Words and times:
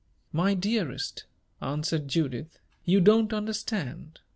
"My 0.33 0.55
dearest," 0.55 1.25
answered 1.61 2.07
Judith, 2.07 2.57
"you 2.85 2.99
don't 3.01 3.31
understand. 3.31 4.19